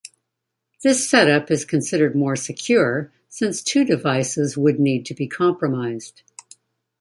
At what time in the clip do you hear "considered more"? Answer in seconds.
1.63-2.35